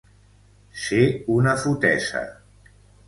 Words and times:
Ser 0.85 1.03
una 1.35 1.55
fotesa. 1.65 2.27